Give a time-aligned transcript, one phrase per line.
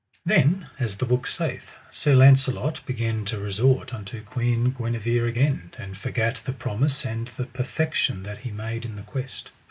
[0.25, 5.95] Then, as the book saith, Sir Launcelot began to resort unto Queen Guenever again, and
[5.95, 9.51] forgat the promise and the perfection that he made in the quest.